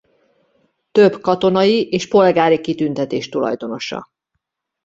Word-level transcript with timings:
Több 0.91 1.21
katonai 1.21 1.89
és 1.91 2.07
polgári 2.07 2.61
kitüntetés 2.61 3.29
tulajdonosa. 3.29 4.09